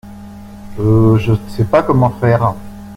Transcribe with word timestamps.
Heu... 0.79 1.17
Je 1.19 1.31
ne 1.33 1.49
sais 1.55 1.63
pas 1.63 1.83
comment 1.83 2.09
faire. 2.09 2.55